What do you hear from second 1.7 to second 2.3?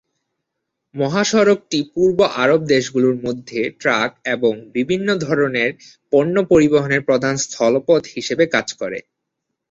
পূর্ব